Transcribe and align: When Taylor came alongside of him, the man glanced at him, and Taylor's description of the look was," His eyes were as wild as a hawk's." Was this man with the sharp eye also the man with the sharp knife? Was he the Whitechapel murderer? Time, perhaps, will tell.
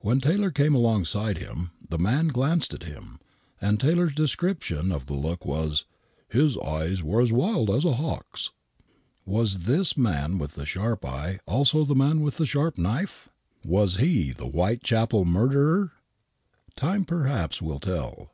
When 0.00 0.20
Taylor 0.20 0.50
came 0.50 0.74
alongside 0.74 1.38
of 1.38 1.42
him, 1.42 1.70
the 1.88 1.96
man 1.96 2.28
glanced 2.28 2.74
at 2.74 2.82
him, 2.82 3.18
and 3.58 3.80
Taylor's 3.80 4.14
description 4.14 4.92
of 4.92 5.06
the 5.06 5.14
look 5.14 5.46
was," 5.46 5.86
His 6.28 6.58
eyes 6.58 7.02
were 7.02 7.22
as 7.22 7.32
wild 7.32 7.70
as 7.70 7.86
a 7.86 7.94
hawk's." 7.94 8.50
Was 9.24 9.60
this 9.60 9.96
man 9.96 10.36
with 10.36 10.56
the 10.56 10.66
sharp 10.66 11.06
eye 11.06 11.38
also 11.46 11.86
the 11.86 11.94
man 11.94 12.20
with 12.20 12.36
the 12.36 12.44
sharp 12.44 12.76
knife? 12.76 13.30
Was 13.64 13.96
he 13.96 14.30
the 14.32 14.44
Whitechapel 14.44 15.24
murderer? 15.24 15.92
Time, 16.76 17.06
perhaps, 17.06 17.62
will 17.62 17.80
tell. 17.80 18.32